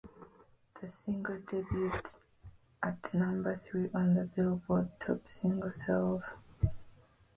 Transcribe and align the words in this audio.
The 0.81 0.89
single 0.89 1.37
debuted 1.41 2.07
at 2.81 3.13
number 3.13 3.61
three 3.69 3.91
on 3.93 4.15
the 4.15 4.23
"Billboard" 4.23 4.89
Top 4.99 5.29
Single 5.29 5.71
Sales. 5.73 6.23